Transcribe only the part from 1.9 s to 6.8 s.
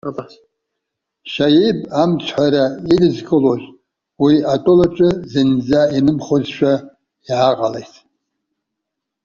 амцҳәара идызкылоз, уи атәылаҿы зынӡа инымхозшәа